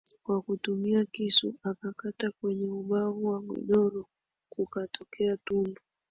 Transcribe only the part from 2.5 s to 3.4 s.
ubavu